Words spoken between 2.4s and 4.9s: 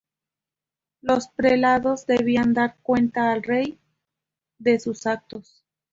dar cuenta al Rey de